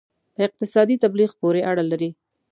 [0.35, 2.09] په اقتصادي تبلیغ پورې اړه لري.